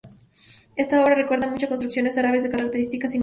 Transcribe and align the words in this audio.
Esta 0.77 1.03
obra 1.03 1.13
recuerda 1.13 1.45
mucho 1.47 1.67
construcciones 1.67 2.17
árabes 2.17 2.43
de 2.43 2.49
características 2.49 3.11
similares. 3.11 3.19